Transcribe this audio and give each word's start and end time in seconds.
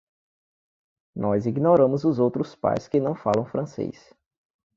Nós 1.15 1.45
ignoramos 1.45 2.03
os 2.05 2.17
outros 2.17 2.55
pais 2.55 2.87
que 2.87 2.99
não 2.99 3.13
falam 3.13 3.45
francês. 3.45 4.11